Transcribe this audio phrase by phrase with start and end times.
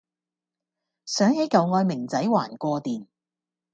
[1.05, 3.05] 想起舊愛明仔還過電